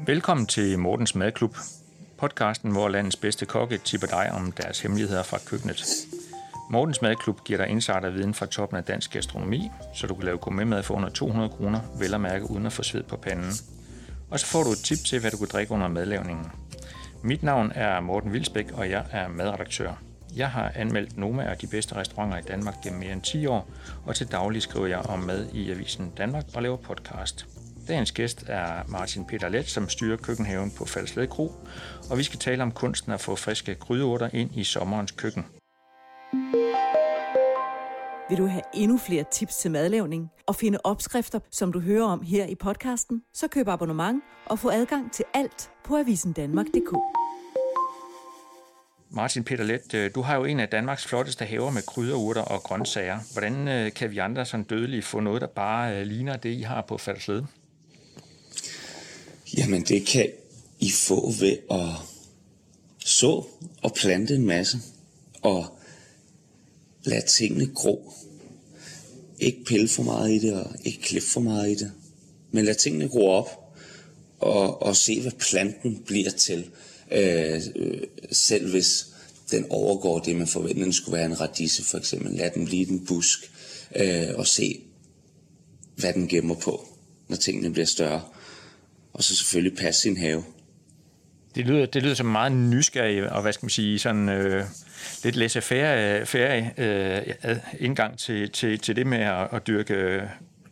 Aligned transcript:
Velkommen 0.00 0.46
til 0.46 0.78
Mortens 0.78 1.14
Madklub, 1.14 1.56
podcasten, 2.18 2.72
hvor 2.72 2.88
landets 2.88 3.16
bedste 3.16 3.46
kokke 3.46 3.78
tipper 3.78 4.06
dig 4.06 4.32
om 4.32 4.52
deres 4.52 4.80
hemmeligheder 4.80 5.22
fra 5.22 5.38
køkkenet. 5.46 5.84
Mortens 6.70 7.02
Madklub 7.02 7.44
giver 7.44 7.58
dig 7.58 7.68
insiderviden 7.68 8.34
fra 8.34 8.46
toppen 8.46 8.78
af 8.78 8.84
dansk 8.84 9.12
gastronomi, 9.12 9.70
så 9.94 10.06
du 10.06 10.14
kan 10.14 10.24
lave 10.24 10.38
gourmetmad 10.38 10.82
for 10.82 10.94
under 10.94 11.08
200 11.08 11.48
kroner, 11.48 11.80
vel 11.98 12.14
at 12.14 12.20
mærke 12.20 12.50
uden 12.50 12.66
at 12.66 12.72
få 12.72 12.82
sved 12.82 13.02
på 13.02 13.16
panden. 13.16 13.52
Og 14.30 14.40
så 14.40 14.46
får 14.46 14.62
du 14.62 14.70
et 14.70 14.84
tip 14.84 14.98
til, 15.06 15.20
hvad 15.20 15.30
du 15.30 15.36
kan 15.36 15.48
drikke 15.52 15.72
under 15.72 15.88
madlavningen. 15.88 16.46
Mit 17.22 17.42
navn 17.42 17.72
er 17.74 18.00
Morten 18.00 18.32
Vilsbæk, 18.32 18.70
og 18.72 18.90
jeg 18.90 19.04
er 19.10 19.28
madredaktør. 19.28 20.07
Jeg 20.36 20.50
har 20.50 20.72
anmeldt 20.74 21.16
Noma 21.16 21.42
af 21.42 21.58
de 21.58 21.66
bedste 21.66 21.96
restauranter 21.96 22.38
i 22.38 22.42
Danmark 22.42 22.74
gennem 22.84 23.00
mere 23.00 23.12
end 23.12 23.22
10 23.22 23.46
år, 23.46 23.70
og 24.06 24.14
til 24.14 24.32
daglig 24.32 24.62
skriver 24.62 24.86
jeg 24.86 24.98
om 24.98 25.18
mad 25.18 25.46
i 25.52 25.70
Avisen 25.70 26.12
Danmark 26.16 26.44
og 26.54 26.62
laver 26.62 26.76
podcast. 26.76 27.46
Dagens 27.88 28.12
gæst 28.12 28.44
er 28.48 28.82
Martin 28.88 29.24
Peter 29.24 29.48
Let, 29.48 29.68
som 29.68 29.88
styrer 29.88 30.16
køkkenhaven 30.16 30.70
på 30.70 30.84
Falsled 30.84 31.26
Kro, 31.26 31.52
og 32.10 32.18
vi 32.18 32.22
skal 32.22 32.38
tale 32.38 32.62
om 32.62 32.72
kunsten 32.72 33.12
at 33.12 33.20
få 33.20 33.36
friske 33.36 33.74
krydderurter 33.74 34.28
ind 34.32 34.50
i 34.54 34.64
sommerens 34.64 35.10
køkken. 35.10 35.44
Vil 38.28 38.38
du 38.38 38.46
have 38.46 38.62
endnu 38.74 38.98
flere 38.98 39.24
tips 39.32 39.56
til 39.56 39.70
madlavning 39.70 40.30
og 40.46 40.56
finde 40.56 40.78
opskrifter, 40.84 41.40
som 41.50 41.72
du 41.72 41.80
hører 41.80 42.04
om 42.04 42.22
her 42.22 42.46
i 42.46 42.54
podcasten, 42.54 43.22
så 43.34 43.48
køb 43.48 43.68
abonnement 43.68 44.22
og 44.46 44.58
få 44.58 44.70
adgang 44.70 45.12
til 45.12 45.24
alt 45.34 45.70
på 45.84 45.96
avisendanmark.dk. 45.96 46.96
Martin 49.10 49.44
Peter 49.44 49.64
Let, 49.64 49.94
øh, 49.94 50.10
du 50.14 50.22
har 50.22 50.36
jo 50.36 50.44
en 50.44 50.60
af 50.60 50.68
Danmarks 50.68 51.06
flotteste 51.06 51.44
haver 51.44 51.70
med 51.70 51.82
krydderurter 51.82 52.42
og 52.42 52.62
grøntsager. 52.62 53.18
Hvordan 53.32 53.68
øh, 53.68 53.92
kan 53.92 54.10
vi 54.10 54.18
andre 54.18 54.46
sådan 54.46 54.64
dødelige 54.64 55.02
få 55.02 55.20
noget, 55.20 55.40
der 55.40 55.46
bare 55.46 55.96
øh, 55.96 56.06
ligner 56.06 56.36
det, 56.36 56.50
I 56.50 56.62
har 56.62 56.84
på 56.88 56.98
Falsled? 56.98 57.42
Jamen 59.56 59.82
det 59.82 60.06
kan 60.06 60.30
I 60.80 60.90
få 60.90 61.32
ved 61.40 61.56
at 61.70 61.94
så 62.98 63.44
og 63.82 63.94
plante 63.94 64.34
en 64.34 64.46
masse 64.46 64.78
og 65.42 65.78
lade 67.04 67.26
tingene 67.26 67.66
gro. 67.74 68.12
Ikke 69.38 69.64
pille 69.64 69.88
for 69.88 70.02
meget 70.02 70.30
i 70.30 70.38
det 70.38 70.54
og 70.54 70.74
ikke 70.84 71.00
klippe 71.00 71.28
for 71.28 71.40
meget 71.40 71.70
i 71.70 71.74
det. 71.74 71.92
Men 72.50 72.64
lad 72.64 72.74
tingene 72.74 73.08
gro 73.08 73.30
op 73.30 73.74
og, 74.38 74.82
og 74.82 74.96
se 74.96 75.20
hvad 75.20 75.32
planten 75.32 76.02
bliver 76.06 76.30
til. 76.30 76.70
Øh, 77.12 77.60
øh, 77.76 78.00
selv 78.32 78.70
hvis 78.70 79.06
den 79.50 79.66
overgår 79.70 80.18
det, 80.18 80.36
man 80.36 80.46
forventer, 80.46 80.82
den 80.82 80.92
skulle 80.92 81.16
være 81.16 81.26
en 81.26 81.40
radise 81.40 81.84
for 81.84 81.98
eksempel. 81.98 82.32
Lad 82.32 82.50
den 82.50 82.64
blive 82.64 82.90
en 82.90 83.06
busk 83.06 83.50
øh, 83.96 84.28
og 84.34 84.46
se, 84.46 84.80
hvad 85.96 86.12
den 86.12 86.28
gemmer 86.28 86.54
på, 86.54 86.88
når 87.28 87.36
tingene 87.36 87.72
bliver 87.72 87.86
større 87.86 88.22
og 89.12 89.24
så 89.24 89.36
selvfølgelig 89.36 89.78
passe 89.78 90.02
sin 90.02 90.16
have. 90.16 90.44
Det 91.54 91.66
lyder, 91.66 91.86
det 91.86 92.02
lyder 92.02 92.14
som 92.14 92.26
meget 92.26 92.52
nysgerrig 92.52 93.32
og 93.32 93.42
hvad 93.42 93.52
skal 93.52 93.64
man 93.64 93.70
sige, 93.70 93.98
sådan 93.98 94.28
øh, 94.28 94.64
lidt 95.24 95.36
laissez-faire 95.36 96.26
øh, 96.78 97.22
øh 97.44 97.56
indgang 97.78 98.18
til, 98.18 98.50
til, 98.50 98.78
til 98.78 98.96
det 98.96 99.06
med 99.06 99.18
at, 99.18 99.48
at 99.52 99.66
dyrke 99.66 100.22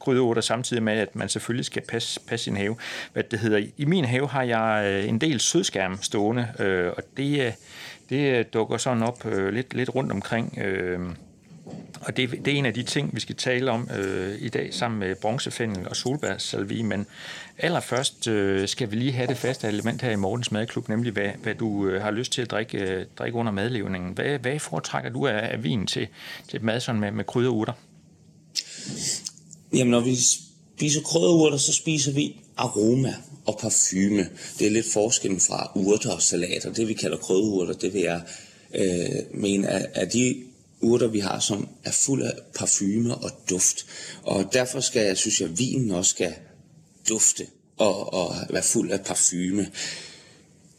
krydderurter, 0.07 0.41
samtidig 0.41 0.83
med, 0.83 0.93
at 0.93 1.17
man 1.17 1.29
selvfølgelig 1.29 1.65
skal 1.65 1.83
passe, 1.89 2.21
passe 2.21 2.45
sin 2.45 2.57
have. 2.57 2.77
Hvad 3.13 3.23
det 3.23 3.39
hedder. 3.39 3.67
I 3.77 3.85
min 3.85 4.05
have 4.05 4.29
har 4.29 4.43
jeg 4.43 4.85
øh, 4.87 5.09
en 5.09 5.21
del 5.21 5.41
sødskærm 5.41 5.99
stående, 6.03 6.49
øh, 6.59 6.93
og 6.97 7.03
det, 7.17 7.47
øh, 7.47 7.53
det 8.11 8.39
øh, 8.39 8.45
dukker 8.53 8.77
sådan 8.77 9.03
op 9.03 9.27
øh, 9.27 9.53
lidt, 9.55 9.75
lidt 9.75 9.95
rundt 9.95 10.13
omkring. 10.13 10.59
Øh, 10.59 11.01
og 12.01 12.17
det, 12.17 12.31
det 12.31 12.49
er 12.49 12.59
en 12.59 12.67
af 12.67 12.75
de 12.75 12.83
ting, 12.83 13.15
vi 13.15 13.21
skal 13.21 13.35
tale 13.35 13.71
om 13.71 13.89
øh, 13.99 14.35
i 14.39 14.49
dag 14.49 14.75
sammen 14.75 15.01
med 15.01 15.15
bronzefændel 15.15 15.89
og 15.89 15.97
solbærsalvi, 15.97 16.83
men 16.83 17.07
allerførst 17.59 18.29
øh, 18.29 18.69
skal 18.69 18.91
vi 18.91 18.97
lige 18.97 19.13
have 19.13 19.27
det 19.27 19.37
faste 19.37 19.69
element 19.69 20.03
her 20.03 20.11
i 20.11 20.17
Mortens 20.17 20.53
Madklub, 20.53 20.89
nemlig 20.89 21.13
hvad, 21.13 21.31
hvad 21.43 21.55
du 21.55 21.89
øh, 21.89 22.03
har 22.03 22.11
lyst 22.11 22.33
til 22.33 22.43
at 22.43 22.51
drikke, 22.51 22.79
øh, 22.79 23.07
drikke 23.19 23.39
under 23.39 23.53
madlevningen. 23.53 24.13
Hvad, 24.13 24.39
hvad 24.39 24.59
foretrækker 24.59 25.11
du 25.11 25.27
af, 25.27 25.53
af 25.53 25.65
vin 25.65 25.87
til, 25.87 26.09
til 26.49 26.65
mad 26.65 26.81
sådan 26.81 27.01
med, 27.01 27.11
med 27.11 27.25
krydderurter? 27.25 27.73
Jamen, 29.73 29.91
når 29.91 30.01
vi 30.01 30.17
spiser 30.77 31.01
krydderurter, 31.01 31.57
så 31.57 31.73
spiser 31.73 32.13
vi 32.13 32.37
aroma 32.57 33.15
og 33.45 33.59
parfume. 33.61 34.29
Det 34.59 34.67
er 34.67 34.71
lidt 34.71 34.93
forskellen 34.93 35.41
fra 35.41 35.73
urter 35.75 36.11
og 36.11 36.23
salater. 36.23 36.73
Det 36.73 36.89
vi 36.89 36.95
kalder 36.95 37.17
krydderurter, 37.17 37.73
det 37.73 37.95
vil 37.95 38.03
jeg 38.03 38.23
øh, 38.75 39.41
mene, 39.41 39.69
at, 39.69 39.87
at 39.95 40.13
de 40.13 40.45
urter, 40.81 41.07
vi 41.07 41.19
har, 41.19 41.41
som 41.41 41.69
er 41.85 41.91
fuld 41.91 42.23
af 42.23 42.33
parfume 42.55 43.15
og 43.15 43.31
duft. 43.51 43.87
Og 44.23 44.53
derfor 44.53 44.81
skal 44.81 45.07
jeg, 45.07 45.17
synes 45.17 45.41
jeg, 45.41 45.49
at 45.49 45.59
vinen 45.59 45.91
også 45.91 46.11
skal 46.11 46.35
dufte 47.09 47.47
og, 47.77 48.13
og 48.13 48.35
være 48.51 48.63
fuld 48.63 48.91
af 48.91 49.01
parfume. 49.01 49.71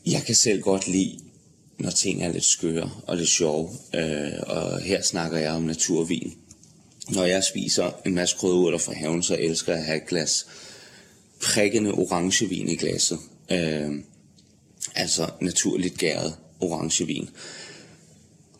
Jeg 0.05 0.23
kan 0.23 0.35
selv 0.35 0.61
godt 0.61 0.87
lide, 0.87 1.19
når 1.79 1.89
ting 1.89 2.23
er 2.23 2.31
lidt 2.31 2.45
skøre 2.45 2.91
og 3.07 3.17
lidt 3.17 3.29
sjove. 3.29 3.69
Øh, 3.95 4.31
og 4.47 4.79
her 4.79 5.01
snakker 5.01 5.37
jeg 5.37 5.51
om 5.51 5.63
naturvin. 5.63 6.33
Når 7.09 7.25
jeg 7.25 7.43
spiser 7.43 7.91
en 8.05 8.15
masse 8.15 8.35
krydderurter 8.37 8.77
fra 8.77 8.93
haven, 8.93 9.23
så 9.23 9.37
elsker 9.39 9.71
jeg 9.71 9.81
at 9.81 9.85
have 9.85 9.97
et 9.97 10.07
glas 10.07 10.45
prikkende 11.41 11.91
orangevin 11.91 12.69
i 12.69 12.75
glasset. 12.75 13.19
Øh, 13.51 13.91
altså 14.95 15.29
naturligt 15.41 15.97
gæret 15.97 16.35
orangevin. 16.59 17.29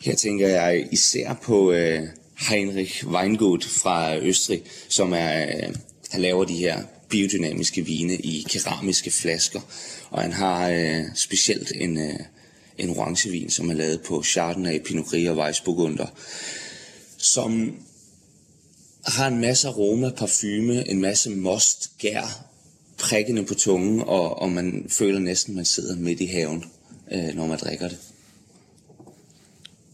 Her 0.01 0.15
tænker 0.15 0.47
jeg 0.47 0.87
især 0.91 1.33
på 1.33 1.71
øh, 1.71 2.07
Heinrich 2.49 3.07
Weingut 3.07 3.65
fra 3.65 4.17
Østrig, 4.17 4.61
som 4.89 5.13
er, 5.13 5.47
øh, 5.47 5.75
han 6.11 6.21
laver 6.21 6.45
de 6.45 6.55
her 6.55 6.83
biodynamiske 7.09 7.85
vine 7.85 8.15
i 8.15 8.45
keramiske 8.49 9.11
flasker. 9.11 9.61
Og 10.09 10.21
han 10.21 10.31
har 10.31 10.69
øh, 10.69 11.03
specielt 11.15 11.71
en, 11.75 11.97
øh, 11.97 12.19
en 12.77 12.89
orangevin, 12.89 13.49
som 13.49 13.69
er 13.69 13.73
lavet 13.73 14.01
på 14.01 14.23
Chardonnay, 14.23 14.79
Pinot 14.79 15.05
Gris 15.05 15.29
og 15.29 15.37
Weissburgunder, 15.37 16.07
som 17.17 17.75
har 19.07 19.27
en 19.27 19.41
masse 19.41 19.67
aroma, 19.67 20.09
parfume, 20.09 20.89
en 20.89 21.01
masse 21.01 21.29
most, 21.29 21.91
gær, 21.97 22.45
prikkende 22.97 23.45
på 23.45 23.53
tungen, 23.53 24.01
og, 24.01 24.41
og 24.41 24.51
man 24.51 24.85
føler 24.89 25.19
næsten, 25.19 25.53
at 25.53 25.55
man 25.55 25.65
sidder 25.65 25.95
midt 25.95 26.21
i 26.21 26.25
haven, 26.25 26.63
øh, 27.11 27.35
når 27.35 27.47
man 27.47 27.57
drikker 27.57 27.87
det. 27.87 27.97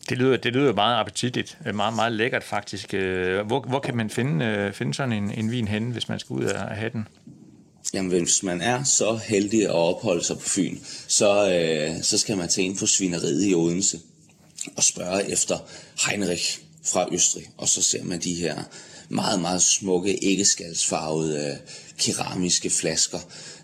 Det 0.10 0.18
lyder, 0.18 0.38
det 0.38 0.54
lyder 0.54 0.74
meget 0.74 1.00
appetitligt, 1.00 1.58
øh, 1.68 1.76
meget, 1.76 1.96
meget 1.96 2.12
lækkert 2.12 2.44
faktisk. 2.44 2.94
Øh, 2.94 3.46
hvor, 3.46 3.62
hvor 3.62 3.80
kan 3.80 3.98
man 3.98 4.10
finde, 4.10 4.46
øh, 4.46 4.74
finde 4.74 4.94
sådan 4.94 5.14
en, 5.14 5.32
en 5.32 5.52
vin 5.52 5.68
henne, 5.68 5.92
hvis 5.92 6.10
man 6.10 6.20
skal 6.20 6.34
ud 6.34 6.44
og 6.44 6.60
have 6.60 6.90
den? 6.90 7.08
Jamen, 7.94 8.12
hvis 8.12 8.44
man 8.44 8.62
er 8.62 8.84
så 8.84 9.16
heldig 9.16 9.64
at 9.64 9.72
opholde 9.72 10.24
sig 10.24 10.38
på 10.38 10.44
Fyn, 10.50 10.78
så, 11.08 11.54
øh, 11.54 12.04
så 12.04 12.18
skal 12.18 12.38
man 12.38 12.48
tage 12.48 12.66
ind 12.66 12.78
på 12.78 12.86
Svineriet 12.86 13.50
i 13.50 13.54
Odense 13.54 14.00
og 14.76 14.84
spørge 14.84 15.32
efter 15.32 15.58
Heinrich 16.08 16.60
fra 16.86 17.08
Østrig. 17.12 17.44
Og 17.58 17.70
så 17.70 17.82
ser 17.82 18.04
man 18.04 18.20
de 18.20 18.34
her 18.34 18.64
meget, 19.14 19.42
meget 19.42 19.62
smukke, 19.62 20.20
æggeskalsfarvede 20.22 21.48
øh, 21.48 21.56
keramiske 21.98 22.70
flasker, 22.70 23.20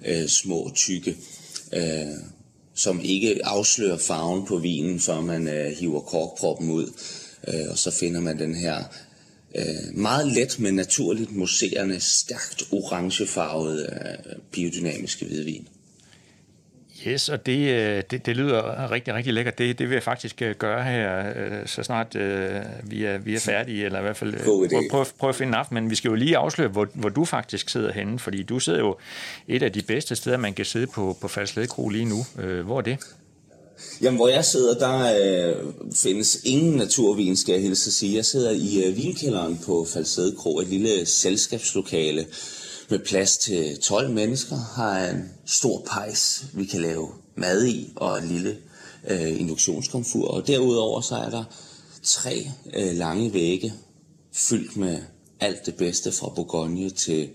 øh, 0.05 0.27
små, 0.27 0.71
tykke. 0.75 1.17
Øh, 1.73 2.07
som 2.75 3.01
ikke 3.03 3.45
afslører 3.45 3.97
farven 3.97 4.45
på 4.45 4.57
vinen, 4.57 4.99
før 4.99 5.21
man 5.21 5.47
øh, 5.47 5.71
hiver 5.71 5.99
korkproppen 5.99 6.69
ud. 6.69 6.91
Øh, 7.47 7.69
og 7.69 7.77
så 7.77 7.91
finder 7.91 8.21
man 8.21 8.39
den 8.39 8.55
her 8.55 8.83
øh, 9.55 9.95
meget 9.97 10.27
let, 10.27 10.59
men 10.59 10.73
naturligt 10.73 11.35
muserende, 11.35 11.99
stærkt 11.99 12.63
orangefarvede 12.71 13.83
øh, 13.83 14.35
biodynamiske 14.51 15.25
hvidvin. 15.25 15.67
Yes, 17.07 17.29
og 17.29 17.45
det, 17.45 17.57
øh, 17.57 18.03
det, 18.11 18.25
det 18.25 18.37
lyder 18.37 18.91
rigtig, 18.91 19.13
rigtig 19.13 19.33
lækkert. 19.33 19.57
Det, 19.57 19.79
det 19.79 19.89
vil 19.89 19.93
jeg 19.93 20.03
faktisk 20.03 20.41
øh, 20.41 20.55
gøre 20.55 20.83
her, 20.83 21.33
øh, 21.35 21.67
så 21.67 21.83
snart 21.83 22.15
vi, 22.83 23.05
er, 23.05 23.17
vi 23.17 23.35
er 23.35 23.39
færdige, 23.39 23.85
eller 23.85 23.99
i 23.99 24.01
hvert 24.01 24.17
fald 24.17 24.33
prøve 24.43 24.69
prøv, 24.91 25.05
prøv 25.19 25.29
at 25.29 25.35
finde 25.35 25.49
en 25.49 25.55
aften. 25.55 25.75
Men 25.75 25.89
vi 25.89 25.95
skal 25.95 26.09
jo 26.09 26.15
lige 26.15 26.37
afsløre, 26.37 26.69
hvor, 26.69 26.87
hvor 26.93 27.09
du 27.09 27.25
faktisk 27.25 27.69
sidder 27.69 27.91
henne, 27.91 28.19
fordi 28.19 28.43
du 28.43 28.59
sidder 28.59 28.79
jo 28.79 28.97
et 29.47 29.63
af 29.63 29.71
de 29.71 29.81
bedste 29.81 30.15
steder, 30.15 30.37
man 30.37 30.53
kan 30.53 30.65
sidde 30.65 30.87
på, 30.87 31.17
på 31.21 31.27
Falsledkro 31.27 31.89
lige 31.89 32.05
nu. 32.05 32.25
Hvor 32.63 32.77
er 32.77 32.81
det? 32.81 32.97
Jamen, 34.01 34.17
hvor 34.17 34.27
jeg 34.27 34.45
sidder, 34.45 34.73
der 34.73 35.13
øh, 35.49 35.55
findes 35.95 36.37
ingen 36.43 36.73
naturvin, 36.73 37.37
skal 37.37 37.53
jeg 37.53 37.61
hilse 37.61 37.89
at 37.89 37.93
sige. 37.93 38.15
Jeg 38.15 38.25
sidder 38.25 38.51
i 38.51 38.83
øh, 38.85 38.97
vinkælderen 38.97 39.59
på 39.65 39.87
Falsledkro, 39.93 40.59
et 40.59 40.67
lille 40.67 41.05
selskabslokale, 41.05 42.25
med 42.89 42.99
plads 42.99 43.37
til 43.37 43.79
12 43.79 44.09
mennesker, 44.09 44.55
har 44.75 45.09
en 45.09 45.29
stor 45.45 45.81
pejs, 45.87 46.45
vi 46.53 46.65
kan 46.65 46.81
lave 46.81 47.09
mad 47.35 47.65
i, 47.65 47.93
og 47.95 48.19
en 48.19 48.27
lille 48.27 48.57
øh, 49.07 49.39
induktionskomfur. 49.39 50.27
Og 50.27 50.47
derudover 50.47 51.01
så 51.01 51.15
er 51.15 51.29
der 51.29 51.43
tre 52.03 52.51
øh, 52.73 52.95
lange 52.95 53.33
vægge, 53.33 53.73
fyldt 54.33 54.77
med 54.77 54.99
alt 55.39 55.65
det 55.65 55.75
bedste 55.75 56.11
fra 56.11 56.29
Bourgogne 56.29 56.89
til 56.89 57.29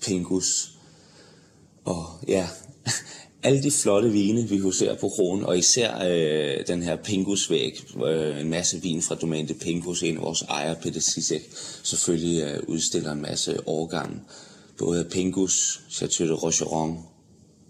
Pingus. 0.00 0.72
Og 1.84 2.06
ja, 2.28 2.48
alle 3.42 3.62
de 3.62 3.70
flotte 3.70 4.10
vine, 4.10 4.48
vi 4.48 4.58
huserer 4.58 4.96
på 4.96 5.08
kronen, 5.08 5.44
og 5.44 5.58
især 5.58 5.98
øh, 6.04 6.66
den 6.66 6.82
her 6.82 6.96
Pingus-væg, 6.96 7.84
øh, 8.06 8.40
en 8.40 8.50
masse 8.50 8.82
vin 8.82 9.02
fra 9.02 9.14
Domaine 9.14 9.48
de 9.48 9.54
Pingus, 9.54 10.02
en 10.02 10.16
af 10.16 10.22
vores 10.22 10.42
ejer, 10.42 10.74
Peter 10.74 11.00
Sisek, 11.00 11.50
selvfølgelig 11.82 12.42
øh, 12.42 12.62
udstiller 12.68 13.12
en 13.12 13.22
masse 13.22 13.68
årgange 13.68 14.20
både 14.78 15.08
Pingus, 15.12 15.80
Chateau 15.90 16.28
de 16.28 16.34
Rocheron, 16.34 17.06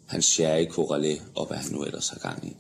hans 0.08 0.25
Sherry 0.25 0.64
Corralé 0.64 1.23
og 1.35 1.47
hvad 1.47 1.56
han 1.56 1.73
nu 1.73 1.82
ellers 1.82 2.08
har 2.08 2.19
gang 2.19 2.47
i. 2.47 2.56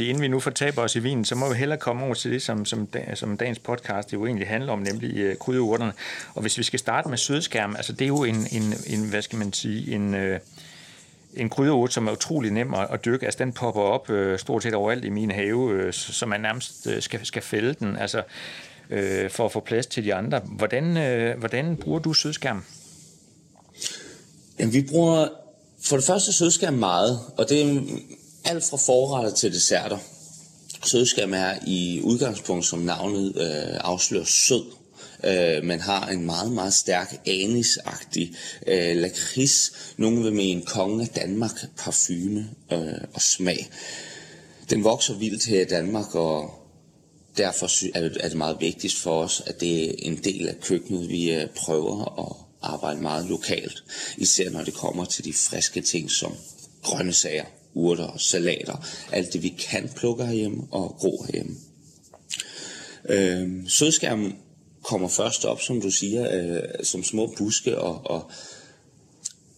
Inden 0.00 0.22
vi 0.22 0.28
nu 0.28 0.40
fortaber 0.40 0.82
os 0.82 0.96
i 0.96 0.98
vinen, 0.98 1.24
så 1.24 1.34
må 1.34 1.48
vi 1.48 1.54
hellere 1.54 1.78
komme 1.78 2.04
over 2.04 2.14
til 2.14 2.32
det, 2.32 2.42
som, 2.42 2.64
som, 2.64 2.88
som 3.14 3.36
dagens 3.36 3.58
podcast 3.58 4.12
jo 4.12 4.26
egentlig 4.26 4.48
handler 4.48 4.72
om, 4.72 4.78
nemlig 4.78 5.30
uh, 5.30 5.36
krydderurterne. 5.36 5.92
Og 6.34 6.42
hvis 6.42 6.58
vi 6.58 6.62
skal 6.62 6.78
starte 6.78 7.08
med 7.08 7.18
sødskærm, 7.18 7.76
altså 7.76 7.92
det 7.92 8.02
er 8.02 8.08
jo 8.08 8.24
en, 8.24 8.46
en, 8.52 8.62
en 8.86 9.08
hvad 9.10 9.22
skal 9.22 9.38
man 9.38 9.52
sige, 9.52 9.94
en, 9.94 10.14
uh, 10.14 10.38
en 11.34 11.48
krydderurt, 11.48 11.92
som 11.92 12.06
er 12.06 12.12
utrolig 12.12 12.50
nem 12.50 12.74
at, 12.74 12.86
at 12.90 13.04
dyrke. 13.04 13.26
Altså 13.26 13.38
den 13.44 13.52
popper 13.52 13.80
op 13.80 14.10
øh, 14.10 14.38
stort 14.38 14.62
set 14.62 14.74
overalt 14.74 15.04
i 15.04 15.08
min 15.08 15.30
have, 15.30 15.72
øh, 15.72 15.92
så 15.92 16.26
man 16.26 16.40
nærmest 16.40 16.86
øh, 16.86 17.02
skal, 17.02 17.26
skal 17.26 17.42
fælde 17.42 17.74
den, 17.74 17.96
altså 17.96 18.22
øh, 18.90 19.30
for 19.30 19.44
at 19.44 19.52
få 19.52 19.60
plads 19.60 19.86
til 19.86 20.04
de 20.04 20.14
andre. 20.14 20.38
Hvordan, 20.38 20.96
øh, 20.96 21.38
hvordan 21.38 21.76
bruger 21.76 21.98
du 21.98 22.12
sødskærm? 22.12 22.64
Jamen, 24.58 24.72
vi 24.72 24.82
bruger 24.82 25.28
for 25.82 25.96
det 25.96 26.04
første 26.04 26.32
sødskærm 26.32 26.74
meget, 26.74 27.20
og 27.36 27.48
det 27.48 27.62
er 27.62 27.80
alt 28.44 28.64
fra 28.64 28.76
forretter 28.76 29.30
til 29.30 29.52
desserter. 29.52 29.98
Sødskærm 30.84 31.34
er 31.34 31.54
i 31.66 32.00
udgangspunkt, 32.04 32.64
som 32.64 32.78
navnet 32.78 33.36
øh, 33.36 33.76
afslører, 33.80 34.24
sød. 34.24 34.64
Øh, 35.24 35.64
man 35.64 35.80
har 35.80 36.08
en 36.08 36.26
meget, 36.26 36.52
meget 36.52 36.74
stærk 36.74 37.20
anisagtig 37.26 38.34
øh, 38.66 38.96
lakrids. 38.96 39.72
Nogle 39.96 40.22
vil 40.22 40.32
mene 40.32 40.62
en 40.76 41.00
af 41.00 41.08
Danmark 41.08 41.66
parfume 41.78 42.50
øh, 42.72 42.78
og 43.14 43.22
smag. 43.22 43.68
Den 44.70 44.84
vokser 44.84 45.14
vildt 45.14 45.46
her 45.46 45.60
i 45.60 45.64
Danmark, 45.64 46.14
og 46.14 46.57
derfor 47.38 47.70
er 47.94 48.28
det 48.28 48.36
meget 48.36 48.56
vigtigt 48.60 48.94
for 48.94 49.22
os, 49.22 49.42
at 49.46 49.60
det 49.60 49.84
er 49.84 49.94
en 49.98 50.16
del 50.16 50.48
af 50.48 50.60
køkkenet. 50.60 51.08
Vi 51.08 51.32
øh, 51.32 51.48
prøver 51.56 52.20
at 52.28 52.36
arbejde 52.62 53.00
meget 53.00 53.26
lokalt, 53.26 53.84
især 54.16 54.50
når 54.50 54.64
det 54.64 54.74
kommer 54.74 55.04
til 55.04 55.24
de 55.24 55.32
friske 55.32 55.80
ting 55.80 56.10
som 56.10 56.34
grønne 56.82 57.12
sager 57.12 57.44
urter, 57.74 58.18
salater, 58.18 58.86
alt 59.12 59.32
det 59.32 59.42
vi 59.42 59.48
kan 59.48 59.90
plukke 59.96 60.24
herhjemme 60.24 60.66
og 60.70 60.96
gro 60.98 61.24
herhjemme. 61.26 61.56
Øh, 63.08 63.68
sødskærmen 63.68 64.36
kommer 64.84 65.08
først 65.08 65.44
op, 65.44 65.60
som 65.60 65.80
du 65.80 65.90
siger, 65.90 66.28
øh, 66.32 66.62
som 66.82 67.04
små 67.04 67.34
buske, 67.38 67.78
og, 67.78 68.00
og, 68.04 68.30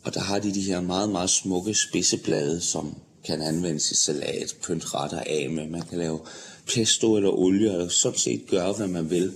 og 0.03 0.15
der 0.15 0.21
har 0.21 0.39
de 0.39 0.55
de 0.55 0.63
her 0.63 0.81
meget, 0.81 1.11
meget 1.11 1.31
smukke 1.31 1.75
spidseblade, 1.75 2.61
som 2.61 2.97
kan 3.25 3.43
anvendes 3.43 3.91
i 3.91 3.95
salat, 3.95 4.57
pyntretter 4.63 5.21
af 5.27 5.51
med. 5.51 5.67
Man 5.67 5.83
kan 5.83 5.99
lave 5.99 6.21
pesto 6.67 7.17
eller 7.17 7.31
olie, 7.31 7.79
og 7.79 7.93
sådan 7.93 8.19
set 8.19 8.47
gøre, 8.51 8.73
hvad 8.73 8.89
man 8.89 9.11
vil. 9.11 9.33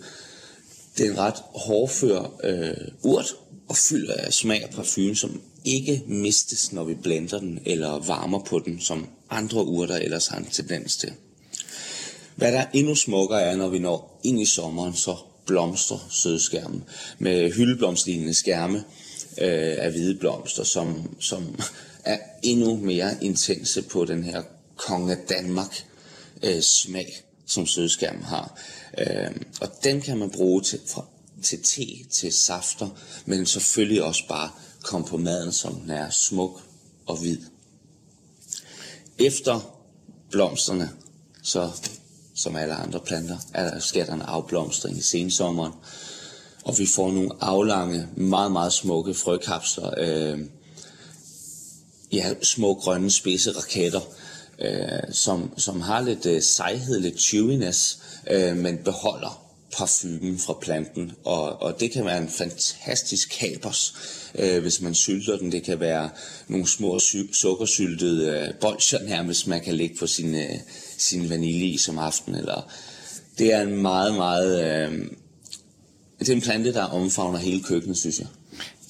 Det 0.99 1.07
er 1.07 1.11
en 1.11 1.19
ret 1.19 1.43
hårdfør 1.55 2.35
øh, 2.45 2.89
urt, 3.03 3.35
og 3.69 3.77
fyldt 3.77 4.11
af 4.11 4.33
smag 4.33 4.65
og 4.65 4.71
parfume, 4.71 5.17
som 5.17 5.41
ikke 5.65 6.03
mistes, 6.07 6.73
når 6.73 6.85
vi 6.85 6.95
blender 6.95 7.39
den 7.39 7.59
eller 7.67 7.99
varmer 8.07 8.39
på 8.39 8.59
den, 8.59 8.81
som 8.81 9.09
andre 9.31 9.65
urter 9.65 9.97
ellers 9.97 10.27
har 10.27 10.39
en 10.39 10.45
tendens 10.45 10.97
til. 10.97 11.13
Hvad 12.37 12.53
der 12.53 12.65
endnu 12.73 12.95
smukkere 12.95 13.43
er, 13.43 13.57
når 13.57 13.69
vi 13.69 13.79
når 13.79 14.21
ind 14.25 14.41
i 14.41 14.45
sommeren, 14.45 14.95
så 14.95 15.17
blomster 15.47 16.07
sødskærmen 16.11 16.85
med 17.19 17.53
hyldeblomstlignende 17.53 18.35
skærme 18.35 18.79
øh, 19.39 19.75
af 19.79 19.91
hvide 19.91 20.15
blomster, 20.15 20.63
som, 20.65 21.17
som 21.21 21.61
er 22.05 22.19
endnu 22.43 22.77
mere 22.77 23.11
intense 23.21 23.83
på 23.83 24.05
den 24.05 24.25
her 24.25 24.43
konge 24.77 25.13
af 25.13 25.19
Danmark 25.29 25.85
øh, 26.45 26.63
smag, 26.63 27.25
som 27.47 27.67
sødskærmen 27.67 28.23
har. 28.23 28.59
Øh, 28.99 29.31
og 29.61 29.69
den 29.85 30.01
kan 30.01 30.19
man 30.19 30.31
bruge 30.31 30.63
til, 30.63 30.81
fra, 30.87 31.05
til 31.43 31.63
te, 31.63 32.05
til 32.11 32.33
safter, 32.33 32.89
men 33.27 33.47
selvfølgelig 33.47 34.03
også 34.03 34.23
bare 34.29 34.51
komme 34.83 35.07
på 35.07 35.17
maden, 35.17 35.53
som 35.53 35.75
den 35.81 35.91
er 35.91 36.11
smuk 36.11 36.61
og 37.07 37.17
hvid. 37.17 37.39
Efter 39.19 39.81
blomsterne, 40.31 40.91
så 41.43 41.71
som 42.35 42.57
alle 42.57 42.75
andre 42.75 43.01
planter, 43.01 43.39
er 43.55 43.71
der, 43.71 43.79
sker 43.79 44.05
der 44.05 44.15
en 44.15 44.23
afblomstring 44.23 44.99
i 44.99 45.03
sensommeren, 45.03 45.73
og 46.65 46.79
vi 46.79 46.87
får 46.87 47.13
nogle 47.13 47.31
aflange, 47.41 48.09
meget, 48.17 48.53
meget 48.53 48.73
smukke 48.73 49.15
frøkapsler, 49.15 49.91
øh, 49.99 50.41
ja, 52.13 52.35
små 52.43 52.75
grønne 52.75 53.11
spidse 53.11 53.51
raketter, 53.51 54.01
øh, 54.59 55.13
som, 55.13 55.53
som 55.57 55.81
har 55.81 56.01
lidt 56.01 56.27
øh, 56.27 56.43
sejhed, 56.43 57.01
lidt 57.01 57.21
chewiness, 57.21 57.99
øh, 58.31 58.57
men 58.57 58.79
beholder 58.79 59.41
parfumen 59.77 60.39
fra 60.39 60.59
planten, 60.61 61.13
og, 61.25 61.63
og 61.63 61.81
det 61.81 61.91
kan 61.91 62.05
være 62.05 62.19
en 62.19 62.29
fantastisk 62.29 63.37
kapers, 63.41 63.95
øh, 64.35 64.63
hvis 64.63 64.81
man 64.81 64.95
sylter 64.95 65.37
den. 65.37 65.53
Det 65.53 65.63
kan 65.63 65.81
være 65.81 66.11
nogle 66.49 66.69
små 66.69 66.99
sy- 66.99 67.33
sukkersyltede 67.33 68.31
øh, 68.49 68.55
bolcher 68.61 69.03
nærmest, 69.03 69.47
man 69.47 69.61
kan 69.61 69.75
lægge 69.75 69.97
på 69.99 70.07
sin, 70.07 70.35
øh, 70.35 70.59
sin 70.99 71.31
vanilje 71.31 71.79
som 71.79 71.99
aften. 71.99 72.35
Eller, 72.35 72.71
det 73.39 73.53
er 73.53 73.63
en 73.63 73.83
meget, 73.83 74.15
meget... 74.15 74.65
Øh, 74.91 75.07
det 76.19 76.29
er 76.29 76.33
en 76.33 76.41
plante, 76.41 76.73
der 76.73 76.83
omfavner 76.83 77.39
hele 77.39 77.63
køkkenet, 77.63 77.99
synes 77.99 78.19
jeg. 78.19 78.27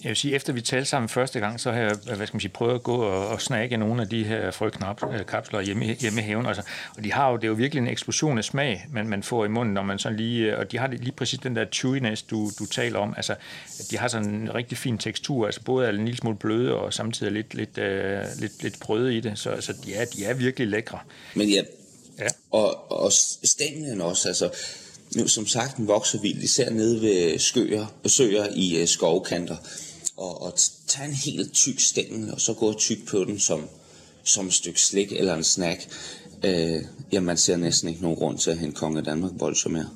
Jeg 0.04 0.08
vil 0.08 0.16
sige, 0.16 0.34
efter 0.34 0.52
vi 0.52 0.60
talte 0.60 0.90
sammen 0.90 1.08
første 1.08 1.40
gang, 1.40 1.60
så 1.60 1.72
har 1.72 1.80
jeg 1.80 1.96
hvad 2.04 2.26
skal 2.26 2.34
man 2.34 2.40
sige, 2.40 2.50
prøvet 2.50 2.74
at 2.74 2.82
gå 2.82 2.96
og, 2.96 3.28
og 3.28 3.40
snakke 3.40 3.76
nogle 3.76 4.02
af 4.02 4.08
de 4.08 4.24
her 4.24 4.50
frøkapsler 4.50 5.60
hjemme, 5.60 5.84
hjemme 5.84 6.20
i 6.20 6.24
haven. 6.24 6.46
Altså, 6.46 6.62
og 6.96 7.04
de 7.04 7.12
har 7.12 7.30
jo, 7.30 7.36
det 7.36 7.44
er 7.44 7.48
jo 7.48 7.54
virkelig 7.54 7.82
en 7.82 7.88
eksplosion 7.88 8.38
af 8.38 8.44
smag, 8.44 8.86
man, 8.92 9.08
man 9.08 9.22
får 9.22 9.44
i 9.44 9.48
munden, 9.48 9.74
når 9.74 9.82
man 9.82 9.98
sådan 9.98 10.18
lige, 10.18 10.56
og 10.56 10.72
de 10.72 10.78
har 10.78 10.88
lige 10.88 11.12
præcis 11.12 11.38
den 11.38 11.56
der 11.56 11.64
chewiness, 11.72 12.22
du, 12.22 12.50
du 12.58 12.66
taler 12.66 12.98
om. 12.98 13.14
Altså, 13.16 13.34
de 13.90 13.98
har 13.98 14.08
sådan 14.08 14.28
en 14.28 14.54
rigtig 14.54 14.78
fin 14.78 14.98
tekstur, 14.98 15.46
altså 15.46 15.60
både 15.60 15.86
er 15.86 15.90
en 15.90 16.04
lille 16.04 16.16
smule 16.16 16.36
bløde 16.36 16.74
og 16.74 16.94
samtidig 16.94 17.32
lidt, 17.32 17.54
lidt, 17.54 17.78
uh, 17.78 18.40
lidt, 18.40 18.62
lidt 18.62 18.80
brøde 18.80 19.16
i 19.16 19.20
det, 19.20 19.38
så 19.38 19.50
altså, 19.50 19.72
de, 19.84 19.94
er, 19.94 20.04
de 20.04 20.24
er 20.24 20.34
virkelig 20.34 20.68
lækre. 20.68 20.98
Men 21.34 21.48
ja, 21.48 21.62
ja. 22.18 22.28
Og, 22.50 22.92
og 22.92 23.12
stænglen 23.44 24.00
også, 24.00 24.28
altså, 24.28 24.50
nu, 25.16 25.28
som 25.28 25.46
sagt, 25.46 25.76
den 25.76 25.86
vokser 25.86 26.20
vildt, 26.20 26.42
især 26.42 26.70
nede 26.70 27.02
ved 27.02 27.38
skøer, 27.38 27.86
søer 28.06 28.46
i 28.54 28.82
uh, 28.82 28.88
skovkanter 28.88 29.56
og, 30.16 30.43
og 30.43 30.55
tage 30.87 31.08
en 31.08 31.14
helt 31.14 31.52
tyk 31.52 31.81
stængel, 31.81 32.32
og 32.32 32.40
så 32.40 32.55
gå 32.55 32.72
tyk 32.72 33.06
på 33.06 33.25
den 33.25 33.38
som, 33.38 33.69
som 34.25 34.46
et 34.46 34.55
stykke 34.55 34.81
slik 34.81 35.12
eller 35.12 35.34
en 35.34 35.44
snack. 35.44 35.88
Øh, 36.44 36.82
jamen, 37.12 37.26
man 37.26 37.37
ser 37.37 37.56
næsten 37.56 37.88
ikke 37.88 38.02
nogen 38.02 38.16
grund 38.16 38.38
til 38.38 38.50
at 38.50 38.58
hente 38.58 38.76
Konge 38.76 38.99
af 38.99 39.05
Danmark 39.05 39.32
bolcher 39.38 39.70
mere. 39.70 39.88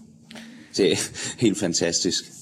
Det 0.76 0.92
er 0.92 0.96
helt 1.38 1.58
fantastisk. 1.58 2.32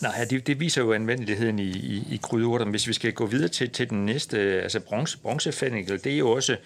Nej, 0.00 0.24
det, 0.30 0.46
det 0.46 0.60
viser 0.60 0.82
jo 0.82 0.92
anvendeligheden 0.92 1.58
i, 1.58 1.70
i, 1.70 2.02
i 2.10 2.20
krydderurter. 2.22 2.64
Hvis 2.64 2.88
vi 2.88 2.92
skal 2.92 3.12
gå 3.12 3.26
videre 3.26 3.48
til, 3.48 3.70
til 3.70 3.90
den 3.90 4.06
næste, 4.06 4.38
altså 4.38 4.80
bronze, 4.80 5.18
bronzefændikel, 5.18 6.04
det 6.04 6.12
er 6.12 6.18
jo 6.18 6.30
også 6.30 6.56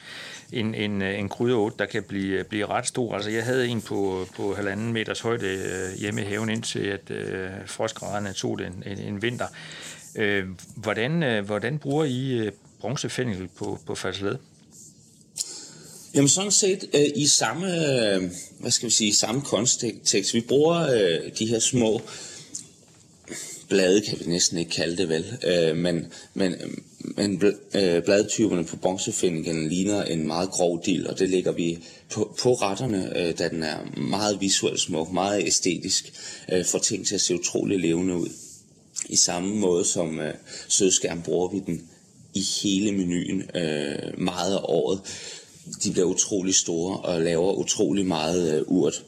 en, 0.52 0.74
en, 0.74 1.02
en 1.02 1.28
krydderurt, 1.28 1.78
der 1.78 1.86
kan 1.86 2.02
blive, 2.02 2.44
blive 2.44 2.66
ret 2.66 2.86
stor. 2.86 3.14
Altså 3.14 3.30
jeg 3.30 3.44
havde 3.44 3.68
en 3.68 3.82
på, 3.82 4.26
på 4.36 4.54
halvanden 4.54 4.92
meters 4.92 5.20
højde 5.20 5.46
øh, 5.46 6.00
hjemme 6.00 6.22
i 6.22 6.24
haven, 6.24 6.48
indtil 6.48 6.80
at 6.80 7.10
øh, 7.10 7.50
frostgraderne 7.66 8.32
tog 8.32 8.58
det 8.58 8.66
en, 8.66 8.82
en, 8.86 8.98
en 8.98 9.22
vinter. 9.22 9.46
Øh, 10.16 10.44
hvordan, 10.76 11.22
øh, 11.22 11.44
hvordan 11.44 11.78
bruger 11.78 12.04
I 12.04 12.32
øh, 12.32 12.52
bronzefændikel 12.80 13.48
på, 13.58 13.80
på 13.86 13.94
Falsled? 13.94 14.36
Jamen 16.14 16.28
sådan 16.28 16.50
set 16.50 16.84
øh, 16.94 17.06
i 17.16 17.26
samme, 17.26 17.66
øh, 17.66 18.22
hvad 18.58 18.70
skal 18.70 18.86
vi 18.86 18.92
sige, 18.92 19.14
samme 19.14 19.42
kontekst. 19.42 20.34
Vi 20.34 20.40
bruger 20.40 20.80
øh, 20.80 21.32
de 21.38 21.46
her 21.46 21.58
små 21.58 22.02
blade, 23.72 24.00
kan 24.00 24.18
vi 24.20 24.24
næsten 24.30 24.58
ikke 24.58 24.70
kalde 24.70 24.96
det 24.96 25.08
vel, 25.08 25.24
øh, 25.46 25.76
men, 25.76 26.06
men, 26.34 26.54
men 27.00 27.42
øh, 27.74 28.02
bladtyperne 28.02 28.64
på 28.64 28.76
bronzefændigen 28.76 29.68
ligner 29.68 30.02
en 30.02 30.26
meget 30.26 30.50
grov 30.50 30.82
del, 30.86 31.06
og 31.08 31.18
det 31.18 31.30
lægger 31.30 31.52
vi 31.52 31.78
på, 32.10 32.36
på 32.42 32.54
retterne, 32.54 33.18
øh, 33.18 33.38
da 33.38 33.48
den 33.48 33.62
er 33.62 34.00
meget 34.00 34.40
visuelt 34.40 34.80
smuk, 34.80 35.12
meget 35.12 35.46
æstetisk, 35.46 36.12
øh, 36.52 36.64
får 36.64 36.78
ting 36.78 37.06
til 37.06 37.14
at 37.14 37.20
se 37.20 37.34
utrolig 37.34 37.78
levende 37.78 38.14
ud. 38.16 38.28
I 39.08 39.16
samme 39.16 39.54
måde 39.54 39.84
som 39.84 40.20
øh, 40.20 40.34
sødskærm 40.68 41.22
bruger 41.22 41.48
vi 41.48 41.62
den 41.66 41.88
i 42.34 42.44
hele 42.62 42.92
menuen 42.92 43.42
øh, 43.54 44.20
meget 44.20 44.54
af 44.54 44.60
året. 44.64 45.00
De 45.84 45.92
bliver 45.92 46.06
utrolig 46.06 46.54
store 46.54 46.96
og 46.96 47.20
laver 47.20 47.52
utrolig 47.52 48.06
meget 48.06 48.54
øh, 48.54 48.62
urt 48.66 49.04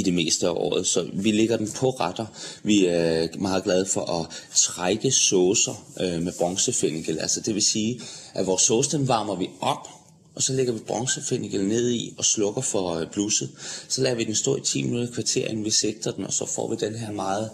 i 0.00 0.02
det 0.02 0.14
meste 0.14 0.46
af 0.46 0.50
året. 0.50 0.86
Så 0.86 1.10
vi 1.12 1.30
lægger 1.30 1.56
den 1.56 1.70
på 1.76 1.90
retter. 1.90 2.26
Vi 2.62 2.86
er 2.86 3.28
meget 3.38 3.64
glade 3.64 3.86
for 3.86 4.20
at 4.20 4.26
trække 4.54 5.10
saucer 5.10 5.86
øh, 6.00 6.22
med 6.22 6.32
bronzefændikel. 6.38 7.18
Altså 7.18 7.40
det 7.40 7.54
vil 7.54 7.62
sige, 7.62 8.00
at 8.34 8.46
vores 8.46 8.62
sauce 8.62 8.98
den 8.98 9.08
varmer 9.08 9.36
vi 9.36 9.50
op, 9.60 9.88
og 10.34 10.42
så 10.42 10.52
lægger 10.52 10.72
vi 10.72 10.78
bronzefændikel 10.78 11.64
ned 11.64 11.90
i 11.90 12.14
og 12.18 12.24
slukker 12.24 12.60
for 12.60 12.94
øh, 12.94 13.10
blusset. 13.10 13.50
Så 13.88 14.02
lader 14.02 14.16
vi 14.16 14.24
den 14.24 14.34
stå 14.34 14.56
i 14.56 14.60
10 14.60 14.82
minutter 14.82 15.14
kvarter, 15.14 15.46
inden 15.46 15.64
vi 15.64 15.70
sigter 15.70 16.10
den, 16.10 16.24
og 16.24 16.32
så 16.32 16.46
får 16.46 16.70
vi 16.70 16.76
den 16.80 16.94
her 16.94 17.12
meget 17.12 17.50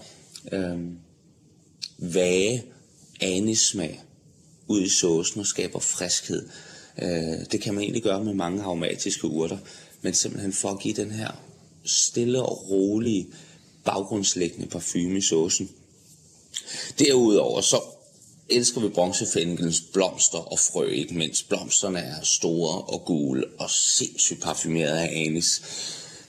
øh, 0.52 0.78
vage 1.98 2.64
anismag 3.20 4.02
ud 4.68 4.82
i 4.82 4.88
saucen 4.88 5.40
og 5.40 5.46
skaber 5.46 5.78
friskhed. 5.78 6.48
Øh, 7.02 7.46
det 7.52 7.60
kan 7.60 7.74
man 7.74 7.82
egentlig 7.82 8.02
gøre 8.02 8.24
med 8.24 8.34
mange 8.34 8.62
aromatiske 8.62 9.26
urter, 9.26 9.58
men 10.02 10.14
simpelthen 10.14 10.52
for 10.52 10.70
at 10.70 10.78
give 10.78 10.94
den 10.94 11.10
her 11.10 11.30
stille 11.86 12.42
og 12.42 12.70
rolige 12.70 13.26
baggrundslæggende 13.84 14.66
parfume 14.66 15.18
i 15.18 15.20
såsen. 15.20 15.70
Derudover 16.98 17.60
så 17.60 17.80
elsker 18.48 18.80
vi 18.80 18.88
bronzefænkelens 18.88 19.82
blomster 19.92 20.38
og 20.38 20.58
frø, 20.58 20.86
ikke 20.86 21.14
mindst. 21.14 21.48
Blomsterne 21.48 21.98
er 21.98 22.22
store 22.22 22.82
og 22.82 23.04
gule 23.04 23.44
og 23.58 23.70
sindssygt 23.70 24.42
parfumerede 24.42 25.00
af 25.00 25.12
anis. 25.26 25.62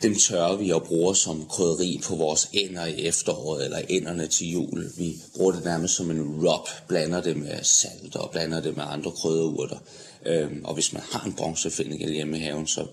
Dem 0.02 0.16
tørrer 0.16 0.56
vi 0.56 0.70
og 0.70 0.84
bruger 0.84 1.14
som 1.14 1.46
krydderi 1.50 2.02
på 2.04 2.16
vores 2.16 2.50
ænder 2.54 2.86
i 2.86 3.06
efteråret 3.06 3.66
eller 3.66 3.82
ænderne 3.90 4.28
til 4.28 4.52
jul. 4.52 4.92
Vi 4.98 5.16
bruger 5.36 5.52
det 5.52 5.64
nærmest 5.64 5.96
som 5.96 6.12
en 6.12 6.22
rub, 6.22 6.70
blander 6.88 7.22
det 7.22 7.38
med 7.38 7.64
salt 7.64 8.16
og 8.16 8.32
blander 8.32 8.62
det 8.62 8.78
med 8.78 8.84
andre 8.88 9.12
krydderurter. 9.12 9.78
Øhm, 10.26 10.62
og 10.66 10.74
hvis 10.74 10.94
man 10.94 11.02
har 11.12 11.26
en 11.26 11.34
bronzefænkel 11.34 12.14
hjemme 12.14 12.38
i 12.38 12.42
haven, 12.42 12.68
så 12.68 12.86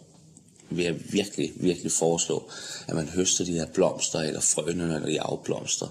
vil 0.76 0.84
jeg 0.84 0.94
virkelig, 1.12 1.52
virkelig 1.56 1.92
foreslå, 1.92 2.50
at 2.88 2.94
man 2.94 3.08
høster 3.08 3.44
de 3.44 3.52
her 3.52 3.66
blomster, 3.74 4.18
eller 4.18 4.40
frøene, 4.40 4.88
når 4.88 4.98
de 4.98 5.20
afblomster. 5.20 5.86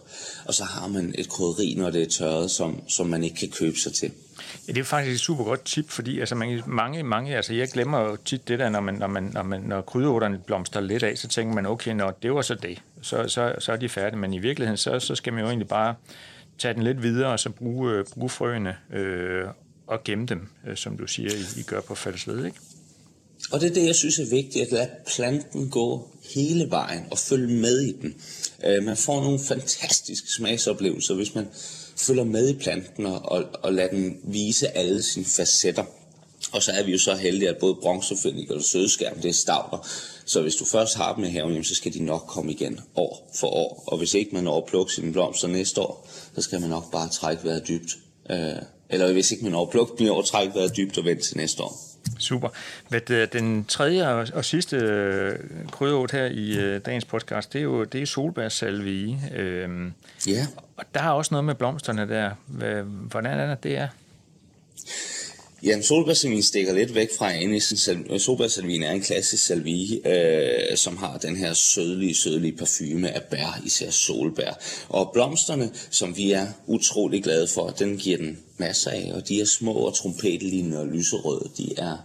Og 0.46 0.54
så 0.54 0.64
har 0.64 0.88
man 0.88 1.16
et 1.18 1.30
krydderi, 1.30 1.74
når 1.78 1.90
det 1.90 2.02
er 2.02 2.10
tørret, 2.10 2.52
som, 2.52 2.82
som 2.88 3.08
man 3.08 3.24
ikke 3.24 3.36
kan 3.36 3.50
købe 3.50 3.78
sig 3.78 3.94
til. 3.94 4.12
Ja, 4.68 4.74
det 4.74 4.80
er 4.80 4.84
faktisk 4.84 5.14
et 5.14 5.20
super 5.20 5.44
godt 5.44 5.66
tip, 5.66 5.90
fordi 5.90 6.20
altså, 6.20 6.36
man, 6.36 6.62
mange, 6.68 7.04
mange, 7.04 7.36
altså 7.36 7.54
jeg 7.54 7.68
glemmer 7.68 8.00
jo 8.00 8.16
tit 8.26 8.48
det 8.48 8.60
der, 8.60 8.70
når, 8.70 8.80
man, 8.80 8.96
når, 8.96 9.08
man, 9.08 9.24
når, 9.34 9.44
man, 9.44 9.62
når 9.62 9.82
krydderurterne 9.82 10.40
blomster 10.46 10.82
lidt 10.82 11.04
af, 11.04 11.18
så 11.18 11.28
tænker 11.28 11.56
man, 11.56 11.66
okay, 11.66 11.92
når 11.92 12.12
det 12.12 12.34
var 12.34 12.42
så 12.42 12.56
det, 12.56 12.82
så, 13.02 13.28
så, 13.28 13.56
så 13.60 13.72
er 13.72 13.76
de 13.76 13.90
færdige. 13.90 14.20
Men 14.20 14.34
i 14.34 14.40
virkeligheden, 14.40 14.78
så, 14.78 15.00
så 15.00 15.16
skal 15.16 15.34
man 15.34 15.42
jo 15.42 15.48
egentlig 15.48 15.68
bare 15.68 15.96
tage 16.58 16.74
den 16.74 16.84
lidt 16.84 17.04
videre, 17.04 17.32
og 17.32 17.40
så 17.40 17.50
bruge, 17.50 17.92
øh, 17.92 18.06
bruge 18.14 18.30
frøene 18.30 18.76
øh, 18.94 19.46
og 19.88 20.04
gemme 20.04 20.26
dem, 20.26 20.48
øh, 20.68 20.78
som 20.78 20.98
du 20.98 21.08
siger, 21.08 21.32
I, 21.32 21.60
I 21.60 21.64
gør 21.64 21.82
på 21.82 21.96
Fældesled, 21.96 22.46
ikke? 22.46 22.58
Og 23.54 23.62
det 23.62 23.70
er 23.70 23.74
det, 23.74 23.86
jeg 23.86 23.96
synes 23.96 24.20
er 24.20 24.26
vigtigt, 24.26 24.66
at 24.66 24.72
lade 24.72 24.90
planten 25.08 25.70
gå 25.70 26.10
hele 26.36 26.70
vejen 26.70 27.06
og 27.12 27.18
følge 27.18 27.54
med 27.56 27.82
i 27.82 27.92
den. 28.02 28.16
Øh, 28.66 28.84
man 28.84 28.98
får 28.98 29.22
nogle 29.22 29.40
fantastiske 29.40 30.32
smagsoplevelser, 30.32 31.14
hvis 31.14 31.36
man 31.36 31.48
følger 31.98 32.24
med 32.24 32.50
i 32.50 32.54
planten 32.54 33.06
og, 33.06 33.22
og, 33.26 33.44
og 33.64 33.74
lader 33.74 33.90
den 33.90 34.18
vise 34.24 34.78
alle 34.78 35.04
sine 35.04 35.26
facetter. 35.26 35.84
Og 36.52 36.64
så 36.64 36.72
er 36.72 36.84
vi 36.84 36.92
jo 36.92 36.98
så 36.98 37.16
heldige, 37.16 37.50
at 37.50 37.58
både 37.58 37.76
bronzefændik 37.76 38.52
og 38.52 38.64
sødskærm, 38.64 39.16
det 39.16 39.30
er 39.30 39.34
stavler. 39.34 39.88
Så 40.26 40.42
hvis 40.42 40.56
du 40.56 40.66
først 40.66 40.96
har 40.96 41.16
dem 41.16 41.24
i 41.24 41.30
haven, 41.30 41.64
så 41.64 41.76
skal 41.76 41.94
de 41.94 42.04
nok 42.04 42.24
komme 42.28 42.52
igen 42.52 42.80
år 42.96 43.32
for 43.36 43.48
år. 43.48 43.84
Og 43.88 43.98
hvis 43.98 44.14
ikke 44.14 44.32
man 44.34 44.44
når 44.44 44.58
at 44.58 44.66
plukke 44.66 44.94
sine 44.94 45.14
blomster 45.14 45.48
næste 45.48 45.82
år, 45.82 46.10
så 46.36 46.42
skal 46.42 46.62
man 46.62 46.70
nok 46.70 46.92
bare 46.92 47.10
trække 47.10 47.44
vejret 47.44 47.68
dybt. 47.68 47.98
Øh, 48.30 48.56
eller 48.90 49.14
hvis 49.14 49.32
ikke 49.32 49.44
man 49.44 49.52
når 49.52 49.62
at 49.62 49.70
plukke 49.70 49.94
dem 49.98 50.06
i 50.06 50.10
år, 50.10 50.22
trække 50.22 50.56
vejret 50.56 50.78
dybt 50.78 50.98
og 50.98 51.06
vente 51.06 51.24
til 51.24 51.38
næste 51.38 51.64
år. 51.64 51.93
Super. 52.20 52.50
Men 52.90 53.02
den 53.34 53.66
tredje 53.66 54.08
og 54.34 54.46
sidste 54.46 54.76
øh, 54.76 55.40
krydderort 55.72 56.12
her 56.12 56.26
i 56.26 56.58
øh, 56.58 56.82
dagens 56.86 57.06
podcast, 57.06 57.54
det 57.54 57.60
er 57.60 57.64
jo 57.64 57.84
det 57.84 58.02
er 58.02 58.06
solbærsalvie. 58.06 59.20
Øhm, 59.36 59.94
ja. 60.28 60.48
Og 60.78 60.86
der 60.94 61.02
er 61.02 61.10
også 61.10 61.34
noget 61.34 61.46
med 61.46 61.56
blomsterne 61.56 62.10
der. 62.10 62.32
Hvordan 62.84 63.40
er 63.40 63.48
det, 63.48 63.64
det 63.64 63.78
er? 63.78 63.88
Jamen, 65.64 65.84
solbærsalvin 65.84 66.44
stikker 66.44 66.74
lidt 66.74 66.96
væk 66.96 67.10
fra 67.18 67.34
anisen. 67.34 68.06
Øh, 68.10 68.20
solbærsalvin 68.20 68.84
er 68.84 68.92
en 68.92 69.02
klassisk 69.02 69.46
salvie, 69.46 70.08
øh, 70.08 70.78
som 70.78 70.98
har 70.98 71.18
den 71.18 71.36
her 71.36 71.54
sødlige, 71.54 72.16
sødlige 72.16 72.58
parfume 72.58 73.12
af 73.12 73.24
bær, 73.24 73.62
især 73.66 73.90
solbær. 73.90 74.60
Og 74.90 75.10
blomsterne, 75.14 75.72
som 75.90 76.18
vi 76.18 76.32
er 76.32 76.48
utrolig 76.68 77.24
glade 77.24 77.48
for, 77.48 77.70
den 77.70 77.98
giver 77.98 78.18
den 78.18 78.40
masser 78.58 78.92
af, 78.92 79.12
og 79.14 79.28
de 79.28 79.42
er 79.42 79.46
små 79.46 79.74
og 79.74 79.94
trompetlignende 79.94 80.80
og 80.80 80.88
lyserøde. 80.88 81.50
De 81.58 81.74
er 81.78 81.98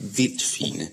vildt 0.00 0.42
fine, 0.42 0.88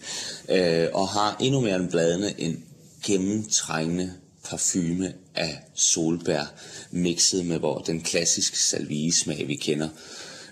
øh, 0.50 0.88
og 0.94 1.08
har 1.08 1.38
endnu 1.42 1.62
mere 1.62 1.76
end 1.76 1.90
bladene 1.90 2.42
en 2.42 2.64
gennemtrængende 3.04 4.14
parfume 4.50 5.14
af 5.36 5.60
solbær, 5.74 6.54
mixet 6.92 7.46
med 7.46 7.60
hvor 7.60 7.78
den 7.78 8.02
klassiske 8.02 8.60
salvie-smag, 8.60 9.48
vi 9.48 9.56
kender. 9.56 9.90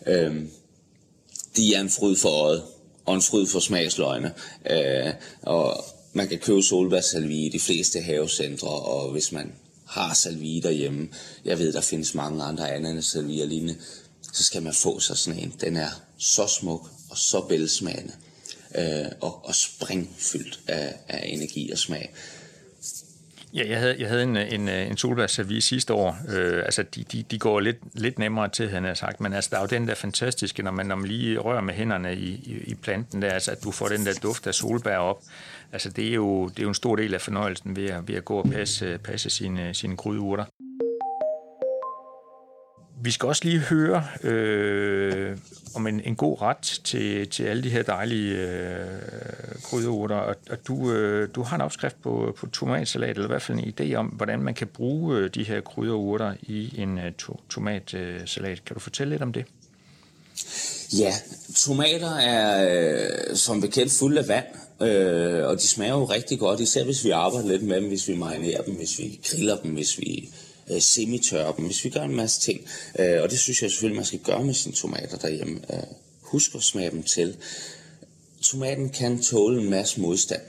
Øh, 0.08 0.36
de 1.57 1.75
er 1.75 1.81
en 1.81 1.89
fryd 1.89 2.15
for 2.15 2.29
øjet, 2.29 2.63
og 3.05 3.15
en 3.15 3.22
fryd 3.22 3.48
for 3.48 3.60
smagsløgne. 3.60 4.33
Øh, 4.69 5.13
og 5.41 5.86
man 6.13 6.27
kan 6.27 6.39
købe 6.39 6.63
solbærsalvie 6.63 7.45
i 7.45 7.50
de 7.50 7.60
fleste 7.60 8.00
havecentre, 8.00 8.67
og 8.67 9.12
hvis 9.12 9.31
man 9.31 9.51
har 9.86 10.13
salvie 10.13 10.62
derhjemme, 10.62 11.10
jeg 11.45 11.60
ved, 11.60 11.74
der 11.74 11.81
findes 11.81 12.15
mange 12.15 12.43
andre 12.43 12.72
ananasalvier 12.72 13.45
lignende, 13.45 13.75
så 14.33 14.43
skal 14.43 14.63
man 14.63 14.74
få 14.74 15.00
sig 15.00 15.17
sådan 15.17 15.39
en. 15.39 15.53
Den 15.62 15.77
er 15.77 15.89
så 16.17 16.48
smuk 16.48 16.89
og 17.10 17.17
så 17.17 17.45
velsmagende 17.50 18.13
øh, 18.75 19.12
og, 19.22 19.45
og 19.45 19.55
springfyldt 19.55 20.60
af, 20.67 20.95
af 21.07 21.24
energi 21.27 21.72
og 21.72 21.77
smag. 21.77 22.13
Ja, 23.55 23.69
jeg 23.69 23.79
havde, 23.79 23.95
jeg 24.00 24.10
havde 24.10 24.24
en, 24.24 24.38
en, 24.38 24.69
en 24.69 24.98
solbærservice 24.98 25.67
sidste 25.67 25.93
år. 25.93 26.17
Øh, 26.29 26.63
altså, 26.65 26.83
de, 26.95 27.03
de, 27.03 27.24
de 27.31 27.39
går 27.39 27.60
lidt, 27.60 27.77
lidt 27.93 28.19
nemmere 28.19 28.50
til, 28.50 28.69
han 28.69 28.83
har 28.83 28.93
sagt. 28.93 29.22
Men 29.22 29.33
altså, 29.33 29.50
der 29.51 29.57
er 29.57 29.62
jo 29.62 29.67
den 29.67 29.88
der 29.88 29.95
fantastiske, 29.95 30.63
når 30.63 30.72
man, 30.72 30.86
når 30.86 30.95
man 30.95 31.07
lige 31.07 31.38
rører 31.38 31.62
med 31.62 31.74
hænderne 31.74 32.15
i, 32.15 32.29
i, 32.29 32.63
i 32.67 32.75
planten, 32.75 33.22
der, 33.22 33.29
altså, 33.29 33.51
at 33.51 33.63
du 33.63 33.72
får 33.72 33.88
den 33.88 34.05
der 34.05 34.13
duft 34.24 34.48
af 34.48 34.53
solbær 34.53 34.98
op. 34.98 35.24
Altså, 35.72 35.89
det 35.89 36.07
er 36.07 36.13
jo, 36.13 36.48
det 36.48 36.60
er 36.60 36.63
jo 36.63 36.69
en 36.69 36.75
stor 36.75 36.95
del 36.95 37.13
af 37.13 37.22
fornøjelsen 37.22 37.75
ved 37.75 37.89
at, 37.89 38.07
ved 38.07 38.15
at 38.15 38.25
gå 38.25 38.36
og 38.36 38.50
passe, 38.50 38.98
passe 39.03 39.29
sine, 39.29 39.74
sine 39.74 39.98
krydderurter. 39.98 40.45
Vi 43.03 43.12
skal 43.12 43.27
også 43.27 43.41
lige 43.45 43.60
høre 43.60 44.07
øh, 44.24 45.38
om 45.75 45.88
en, 45.88 46.01
en 46.05 46.15
god 46.15 46.41
ret 46.41 46.79
til, 46.83 47.29
til 47.29 47.43
alle 47.43 47.63
de 47.63 47.69
her 47.69 47.83
dejlige 47.83 48.38
øh, 48.38 48.88
krydderurter. 49.63 50.15
Og, 50.15 50.36
og 50.50 50.57
du, 50.67 50.91
øh, 50.91 51.29
du 51.36 51.43
har 51.43 51.55
en 51.55 51.62
opskrift 51.62 52.01
på, 52.01 52.36
på 52.38 52.48
tomatsalat, 52.48 53.10
eller 53.10 53.24
i 53.24 53.27
hvert 53.27 53.41
fald 53.41 53.60
en 53.60 53.74
idé 53.79 53.95
om, 53.95 54.05
hvordan 54.05 54.39
man 54.39 54.53
kan 54.53 54.67
bruge 54.67 55.17
øh, 55.17 55.29
de 55.36 55.43
her 55.43 55.62
krydderurter 55.62 56.33
i 56.41 56.81
en 56.81 56.98
uh, 56.98 57.03
to, 57.17 57.39
tomatsalat. 57.50 58.65
Kan 58.65 58.74
du 58.74 58.79
fortælle 58.79 59.13
lidt 59.13 59.22
om 59.22 59.33
det? 59.33 59.45
Ja, 60.98 61.13
tomater 61.55 62.15
er 62.15 62.69
øh, 63.29 63.36
som 63.36 63.62
bekendt 63.62 63.91
fulde 63.91 64.19
af 64.22 64.27
vand, 64.27 64.45
øh, 64.81 65.48
og 65.48 65.57
de 65.57 65.67
smager 65.67 65.93
jo 65.93 66.05
rigtig 66.05 66.39
godt, 66.39 66.60
især 66.60 66.83
hvis 66.83 67.05
vi 67.05 67.10
arbejder 67.10 67.48
lidt 67.48 67.63
med 67.63 67.75
dem, 67.75 67.88
hvis 67.88 68.07
vi 68.07 68.15
marinerer 68.15 68.62
dem, 68.62 68.75
hvis 68.75 69.00
vi 69.00 69.19
griller 69.24 69.57
dem, 69.57 69.72
hvis 69.72 70.00
vi 70.00 70.29
øh, 70.72 70.82
semitørre 70.82 71.53
dem, 71.58 71.65
hvis 71.65 71.86
vi 71.86 71.89
gør 71.89 72.03
en 72.03 72.15
masse 72.15 72.41
ting. 72.41 72.67
Øh, 73.00 73.22
og 73.22 73.29
det 73.29 73.39
synes 73.39 73.62
jeg 73.62 73.72
selvfølgelig, 73.72 73.96
man 73.96 74.05
skal 74.05 74.20
gøre 74.20 74.43
med 74.43 74.53
sine 74.53 74.75
tomater 74.75 75.17
derhjemme. 75.17 75.62
Øh, 75.74 75.84
husk 76.22 76.55
at 76.55 76.63
smage 76.63 76.91
dem 76.91 77.03
til. 77.03 77.38
Tomaten 78.41 78.89
kan 78.89 79.22
tåle 79.22 79.62
en 79.62 79.70
masse 79.70 80.01
modstand. 80.01 80.41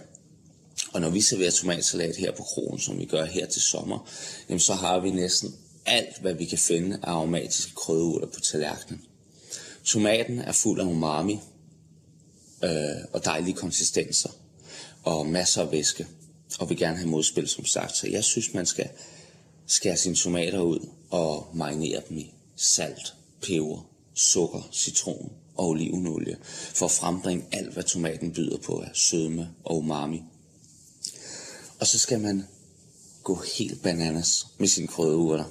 Og 0.92 1.00
når 1.00 1.10
vi 1.10 1.20
serverer 1.20 1.50
tomatsalat 1.50 2.16
her 2.16 2.32
på 2.32 2.42
kronen, 2.42 2.80
som 2.80 2.98
vi 2.98 3.04
gør 3.04 3.24
her 3.24 3.46
til 3.46 3.62
sommer, 3.62 4.08
jamen 4.48 4.60
så 4.60 4.74
har 4.74 5.00
vi 5.00 5.10
næsten 5.10 5.54
alt, 5.86 6.20
hvad 6.20 6.34
vi 6.34 6.44
kan 6.44 6.58
finde 6.58 6.98
af 7.02 7.10
aromatiske 7.10 7.74
krydderurter 7.74 8.26
på 8.26 8.40
tallerkenen. 8.40 9.02
Tomaten 9.84 10.38
er 10.38 10.52
fuld 10.52 10.80
af 10.80 10.84
umami 10.84 11.40
øh, 12.64 12.70
og 13.12 13.24
dejlige 13.24 13.54
konsistenser 13.54 14.30
og 15.02 15.26
masser 15.26 15.62
af 15.62 15.72
væske 15.72 16.06
og 16.58 16.68
vil 16.68 16.78
gerne 16.78 16.96
have 16.96 17.08
modspil, 17.08 17.48
som 17.48 17.64
sagt. 17.64 17.96
Så 17.96 18.08
jeg 18.08 18.24
synes, 18.24 18.54
man 18.54 18.66
skal 18.66 18.88
skærer 19.66 19.96
sine 19.96 20.14
tomater 20.14 20.60
ud 20.60 20.88
og 21.10 21.46
marinerer 21.54 22.00
dem 22.00 22.18
i 22.18 22.34
salt, 22.56 23.14
peber, 23.42 23.90
sukker, 24.14 24.68
citron 24.72 25.32
og 25.56 25.68
olivenolie 25.68 26.36
for 26.74 26.86
at 26.86 26.92
frembringe 26.92 27.44
alt, 27.52 27.72
hvad 27.72 27.82
tomaten 27.82 28.32
byder 28.32 28.58
på 28.58 28.80
af 28.80 28.90
sødme 28.94 29.48
og 29.64 29.78
umami. 29.78 30.22
Og 31.80 31.86
så 31.86 31.98
skal 31.98 32.20
man 32.20 32.44
gå 33.22 33.42
helt 33.58 33.82
bananas 33.82 34.46
med 34.58 34.68
sine 34.68 34.86
krydderurter 34.86 35.44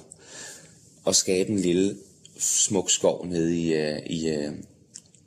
og 1.04 1.14
skabe 1.14 1.50
en 1.50 1.58
lille 1.58 1.96
smuk 2.38 2.90
skov 2.90 3.26
nede 3.26 3.58
i, 3.58 3.74
øh, 3.74 3.98
i, 4.06 4.28
øh, 4.28 4.52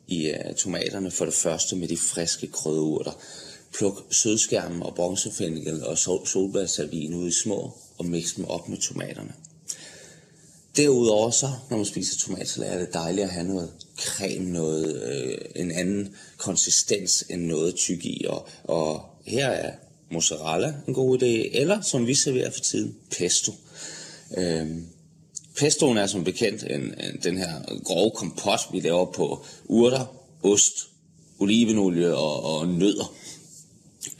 i 0.08 0.28
øh, 0.28 0.56
tomaterne 0.56 1.12
for 1.12 1.26
det 1.26 1.34
første 1.34 1.76
med 1.76 1.88
de 1.88 1.98
friske 1.98 2.48
krydderurter. 2.48 3.12
Pluk 3.78 4.06
sødskærmen 4.12 4.84
og 4.84 4.96
bronzefændikel 4.96 5.86
og 5.86 5.98
sol 5.98 6.28
ud 7.16 7.28
i 7.28 7.32
små 7.32 7.74
og 7.98 8.06
mixe 8.06 8.36
dem 8.36 8.46
op 8.46 8.70
med 8.70 8.78
tomaterne. 8.78 9.34
Derudover 10.78 11.32
så, 11.32 11.50
når 11.70 11.78
man 11.78 11.86
spiser 11.86 12.18
tomatsalat, 12.18 12.74
er 12.74 12.78
det 12.78 12.94
dejligt 12.94 13.26
at 13.26 13.32
have 13.34 13.48
noget 13.48 13.72
creme, 13.98 14.52
noget, 14.52 15.04
øh, 15.04 15.38
en 15.56 15.72
anden 15.72 16.16
konsistens 16.38 17.26
end 17.30 17.46
noget 17.46 17.76
tyk 17.76 18.06
i. 18.06 18.26
Og, 18.30 18.48
og 18.64 19.06
her 19.26 19.48
er 19.48 19.72
mozzarella 20.12 20.74
en 20.88 20.94
god 20.94 21.22
idé, 21.22 21.58
eller 21.58 21.82
som 21.82 22.08
vi 22.08 22.14
serverer 22.14 22.52
for 22.52 22.60
tiden, 22.60 22.96
pesto. 23.18 23.54
Øhm, 24.38 24.88
pestoen 25.56 25.98
er 25.98 26.08
som 26.08 26.24
bekendt 26.24 26.64
en, 26.64 26.82
en, 26.82 27.20
den 27.24 27.38
her 27.38 27.82
grove 27.84 28.12
kompot, 28.12 28.60
vi 28.72 28.80
laver 28.80 29.06
på 29.06 29.46
urter, 29.66 30.06
ost, 30.44 30.90
olivenolie 31.40 32.16
og, 32.16 32.44
og 32.44 32.68
nødder. 32.68 33.14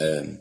Øhm, 0.02 0.38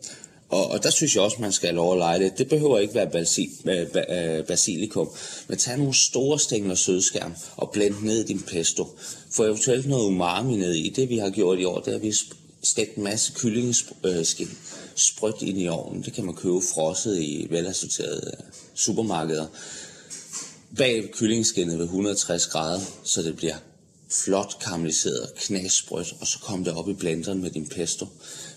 og, 0.48 0.70
og 0.70 0.82
der 0.82 0.90
synes 0.90 1.14
jeg 1.14 1.22
også, 1.22 1.36
man 1.40 1.52
skal 1.52 1.74
lov 1.74 1.92
at 1.92 1.98
lege 1.98 2.18
det. 2.18 2.38
Det 2.38 2.48
behøver 2.48 2.78
ikke 2.78 2.94
være 2.94 3.10
basil, 3.10 3.50
øh, 3.64 4.44
basilikum. 4.44 5.10
Men 5.48 5.58
tag 5.58 5.78
nogle 5.78 5.94
store 5.94 6.38
stængler 6.38 6.74
sødskærm 6.74 7.34
og 7.56 7.70
blend 7.70 7.94
ned 8.02 8.24
i 8.24 8.26
din 8.26 8.40
pesto. 8.40 8.86
Få 9.30 9.44
eventuelt 9.44 9.88
noget 9.88 10.06
umami 10.06 10.56
ned 10.56 10.74
i. 10.74 10.88
Det 10.88 11.08
vi 11.08 11.18
har 11.18 11.30
gjort 11.30 11.58
i 11.58 11.64
år, 11.64 11.80
det 11.80 11.92
er, 11.92 11.96
at 11.96 12.02
vi 12.02 12.14
stegt 12.62 12.96
en 12.96 13.04
masse 13.04 13.32
kyllingeskin 13.36 14.46
øh, 14.46 14.54
sprødt 14.94 15.42
ind 15.42 15.60
i 15.60 15.68
ovnen. 15.68 16.02
Det 16.02 16.12
kan 16.12 16.24
man 16.24 16.34
købe 16.34 16.60
frosset 16.74 17.18
i 17.18 17.46
velassorterede 17.50 18.32
øh, 18.38 18.44
supermarkeder. 18.74 19.46
bag 20.76 21.10
kyllingeskinnet 21.12 21.78
ved 21.78 21.84
160 21.84 22.46
grader, 22.46 22.80
så 23.04 23.22
det 23.22 23.36
bliver 23.36 23.56
flot 24.10 24.56
karamelliseret, 24.60 25.28
knasbrødt, 25.36 26.14
og 26.20 26.26
så 26.26 26.38
kom 26.38 26.64
det 26.64 26.72
op 26.74 26.88
i 26.88 26.92
blenderen 26.92 27.42
med 27.42 27.50
din 27.50 27.66
pesto. 27.66 28.06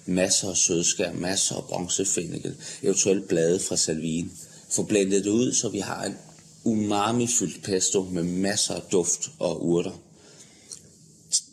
Masser 0.10 0.50
af 0.50 0.58
sødskær, 0.58 1.14
masser 1.14 1.56
af 1.56 1.64
bronzefændikel, 1.64 2.56
eventuelt 2.84 3.28
blade 3.28 3.60
fra 3.60 3.78
salvien. 3.78 4.32
Få 4.70 4.84
blendet 4.84 5.26
det 5.26 5.32
ud, 5.32 5.54
så 5.54 5.70
vi 5.70 5.80
har 5.80 6.06
en 6.06 6.18
umami-fyldt 6.64 7.64
pesto 7.64 8.04
med 8.04 8.24
masser 8.24 8.74
af 8.74 8.82
duft 8.82 9.32
og 9.40 9.66
urter. 9.66 10.02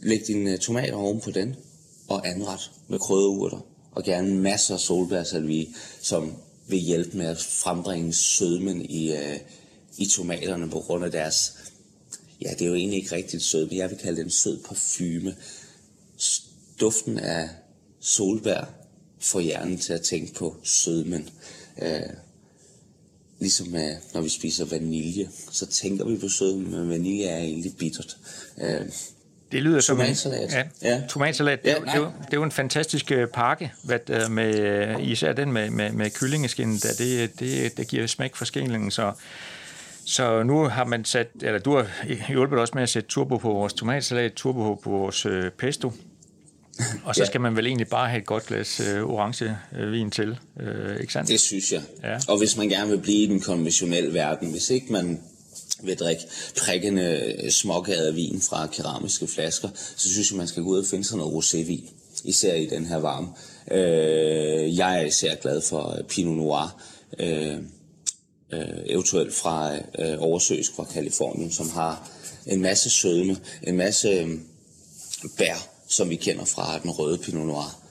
Læg 0.03 0.27
dine 0.27 0.53
øh, 0.53 0.59
tomater 0.59 0.95
oven 0.95 1.21
på 1.21 1.31
den, 1.31 1.57
og 2.09 2.29
anret 2.29 2.71
med 2.89 2.99
krydderurter, 2.99 3.67
og 3.93 4.05
gerne 4.05 4.35
masser 4.35 4.75
af 4.75 4.81
solbærsalvie, 4.81 5.67
som 6.01 6.37
vil 6.69 6.79
hjælpe 6.79 7.17
med 7.17 7.27
at 7.27 7.39
frembringe 7.39 8.13
sødmen 8.13 8.83
i, 8.91 9.13
øh, 9.13 9.39
i 9.99 10.07
tomaterne 10.07 10.71
på 10.71 10.81
grund 10.81 11.05
af 11.05 11.11
deres, 11.11 11.55
ja, 12.41 12.51
det 12.51 12.63
er 12.63 12.67
jo 12.67 12.75
egentlig 12.75 13.03
ikke 13.03 13.17
rigtigt 13.17 13.43
sød, 13.43 13.69
men 13.69 13.77
jeg 13.77 13.91
vil 13.91 13.99
kalde 13.99 14.17
det 14.17 14.25
en 14.25 14.31
sød 14.31 14.59
parfume. 14.59 15.37
Duften 16.81 17.19
af 17.19 17.49
solbær 18.07 18.65
får 19.21 19.41
hjernen 19.41 19.79
til 19.79 19.93
at 19.93 20.01
tænke 20.01 20.35
på 20.35 20.57
sødmen. 20.63 21.29
Uh, 21.77 21.89
ligesom 23.41 23.67
uh, 23.67 24.15
når 24.15 24.21
vi 24.21 24.29
spiser 24.29 24.65
vanilje, 24.65 25.29
så 25.51 25.67
tænker 25.67 26.05
vi 26.05 26.19
på 26.19 26.29
sødmen, 26.29 26.71
men 26.71 26.89
vanilje 26.91 27.25
er 27.25 27.39
egentlig 27.39 27.77
bittert. 27.79 28.17
Uh, 28.57 28.87
det 29.53 29.63
lyder 29.63 29.81
som 29.81 29.97
tomatsalat. 29.97 30.53
Ja, 30.53 30.65
ja. 30.83 31.03
tomatsalat. 31.09 31.61
Ja, 31.65 31.75
det, 31.75 31.83
det, 31.83 32.13
det, 32.25 32.33
er 32.33 32.37
jo 32.37 32.43
en 32.43 32.53
fantastisk 32.53 33.13
øh, 33.13 33.29
pakke, 33.29 33.73
hvad, 33.85 34.29
med, 34.29 34.59
øh, 34.59 35.09
især 35.09 35.33
den 35.33 35.53
med, 35.53 35.71
med, 35.71 35.93
med 35.93 36.11
kyllingeskin, 36.11 36.77
der 36.77 36.89
det, 36.99 37.41
det, 37.41 37.77
det 37.77 37.89
giver 37.89 38.07
smæk 38.07 38.37
for 38.37 38.45
skillingen, 38.45 38.91
så 38.91 39.13
så 40.07 40.43
nu 40.43 40.65
har 40.65 40.85
man 40.85 41.05
sat, 41.05 41.29
eller 41.43 41.59
du 41.59 41.77
har 41.77 41.87
hjulpet 42.29 42.59
os 42.59 42.75
med 42.75 42.83
at 42.83 42.89
sætte 42.89 43.09
turbo 43.09 43.37
på 43.37 43.53
vores 43.53 43.73
tomatsalat, 43.73 44.33
turbo 44.33 44.75
på 44.75 44.91
vores 44.91 45.27
øh, 45.27 45.51
pesto, 45.51 45.93
og 47.05 47.15
så 47.15 47.23
ja. 47.23 47.27
skal 47.27 47.41
man 47.41 47.57
vel 47.57 47.67
egentlig 47.67 47.89
bare 47.89 48.09
have 48.09 48.21
et 48.21 48.27
godt 48.27 48.47
glas 48.47 48.81
øh, 48.81 49.03
orange 49.03 49.57
øh, 49.79 49.93
vin 49.93 50.11
til, 50.11 50.39
øh, 50.61 51.01
ikke 51.01 51.13
sandt? 51.13 51.29
Det 51.29 51.41
synes 51.41 51.73
jeg. 51.73 51.83
Ja. 52.03 52.19
Og 52.29 52.39
hvis 52.39 52.57
man 52.57 52.69
gerne 52.69 52.91
vil 52.91 52.99
blive 52.99 53.19
i 53.19 53.27
den 53.27 53.41
konventionelle 53.41 54.15
verden, 54.15 54.51
hvis 54.51 54.71
ikke 54.71 54.93
man 54.93 55.21
vil 55.83 55.97
drikke 55.97 56.23
prikkende 56.65 57.37
smågadet 57.51 58.17
vin 58.17 58.41
fra 58.41 58.67
keramiske 58.67 59.27
flasker, 59.27 59.69
så 59.97 60.09
synes 60.09 60.31
jeg, 60.31 60.39
man 60.39 60.49
skal 60.49 60.63
gå 60.63 60.69
ud 60.69 60.79
og 60.79 60.87
finde 60.87 61.05
sig 61.05 61.19
noget 61.19 61.33
rosévin, 61.33 61.91
især 62.25 62.55
i 62.55 62.67
den 62.67 62.87
her 62.87 62.97
varme. 62.97 63.29
Øh, 63.71 64.77
jeg 64.77 65.01
er 65.01 65.07
især 65.07 65.35
glad 65.35 65.61
for 65.61 65.99
Pinot 66.09 66.37
Noir, 66.37 66.83
øh, 67.19 67.57
øh, 68.53 68.61
eventuelt 68.87 69.35
fra 69.35 69.75
øh, 69.75 70.17
oversøisk 70.19 70.75
fra 70.77 70.85
Kalifornien, 70.85 71.53
som 71.53 71.71
har 71.71 72.11
en 72.47 72.63
masse 72.63 72.91
sødme, 72.91 73.37
en 73.63 73.77
masse 73.77 74.09
øh, 74.09 74.29
bær, 75.39 75.76
som 75.89 76.11
vi 76.11 76.17
kender 76.17 76.45
fra 76.45 76.79
den 76.79 76.91
røde 76.91 77.19
Pinot 77.19 77.47
Noir. 77.47 77.83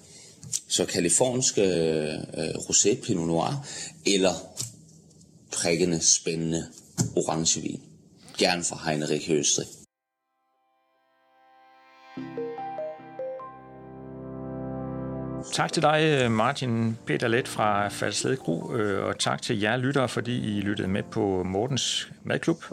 Så 0.67 0.85
kalifornisk 0.85 1.57
øh, 1.57 2.19
rosé 2.55 3.01
Pinot 3.01 3.27
Noir, 3.27 3.67
eller 4.05 4.33
prikkende, 5.51 5.99
spændende 5.99 6.67
orangevin. 7.15 7.81
Gerne 8.37 8.63
fra 8.63 8.89
Heinrich 8.89 9.27
Høstrig. 9.27 9.67
Tak 15.53 15.73
til 15.73 15.83
dig, 15.83 16.21
øh, 16.23 16.31
Martin 16.31 16.97
Peter 17.05 17.27
Let 17.27 17.47
fra 17.47 17.87
Falsled 17.87 18.37
Gro, 18.37 18.73
øh, 18.75 19.05
og 19.05 19.19
tak 19.19 19.41
til 19.41 19.59
jer 19.59 19.77
lyttere, 19.77 20.09
fordi 20.09 20.57
I 20.57 20.61
lyttede 20.61 20.87
med 20.87 21.03
på 21.03 21.43
Mortens 21.43 22.11
Madklub. 22.23 22.63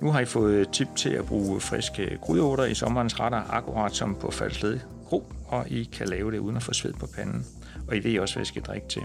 Nu 0.00 0.10
har 0.10 0.20
I 0.20 0.24
fået 0.24 0.68
tip 0.72 0.88
til 0.96 1.10
at 1.10 1.26
bruge 1.26 1.60
friske 1.60 2.18
grydeoter 2.22 2.64
i 2.64 2.74
sommerens 2.74 3.20
retter, 3.20 3.42
akkurat 3.50 3.96
som 3.96 4.16
på 4.20 4.30
Falsled 4.30 4.80
Gro, 5.06 5.32
og 5.46 5.70
I 5.70 5.84
kan 5.84 6.08
lave 6.08 6.32
det 6.32 6.38
uden 6.38 6.56
at 6.56 6.62
få 6.62 6.72
sved 6.72 6.92
på 6.92 7.06
panden. 7.06 7.46
Og 7.88 7.96
I 7.96 8.04
ved 8.04 8.18
også, 8.18 8.34
hvad 8.34 8.42
I 8.42 8.48
skal 8.48 8.62
drikke 8.62 8.88
til. 8.88 9.02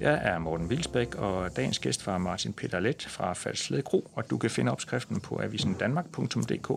Jeg 0.00 0.20
er 0.22 0.38
Morten 0.38 0.70
Vilsbæk, 0.70 1.14
og 1.14 1.56
dagens 1.56 1.78
gæst 1.78 2.06
var 2.06 2.18
Martin 2.18 2.52
Peter 2.52 2.80
Let 2.80 3.06
fra 3.08 3.32
Falsled 3.32 3.82
Gro, 3.82 4.10
og 4.14 4.30
du 4.30 4.38
kan 4.38 4.50
finde 4.50 4.72
opskriften 4.72 5.20
på 5.20 5.40
avisendanmark.dk, 5.42 6.70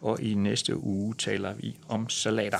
og 0.00 0.20
i 0.20 0.34
næste 0.34 0.76
uge 0.76 1.14
taler 1.14 1.54
vi 1.54 1.78
om 1.88 2.08
salater. 2.08 2.58